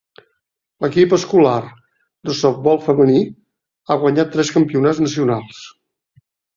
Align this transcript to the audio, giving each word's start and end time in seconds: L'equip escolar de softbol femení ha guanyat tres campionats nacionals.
L'equip 0.85 1.13
escolar 1.17 1.59
de 2.31 2.37
softbol 2.41 2.81
femení 2.89 3.23
ha 3.29 4.01
guanyat 4.07 4.35
tres 4.35 4.53
campionats 4.61 5.07
nacionals. 5.09 5.67